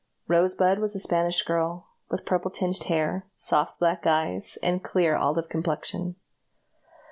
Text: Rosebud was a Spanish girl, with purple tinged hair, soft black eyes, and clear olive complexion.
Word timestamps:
Rosebud 0.27 0.79
was 0.79 0.95
a 0.95 0.99
Spanish 0.99 1.43
girl, 1.43 1.85
with 2.09 2.25
purple 2.25 2.49
tinged 2.49 2.85
hair, 2.85 3.27
soft 3.35 3.77
black 3.77 4.07
eyes, 4.07 4.57
and 4.63 4.83
clear 4.83 5.15
olive 5.15 5.47
complexion. 5.47 6.15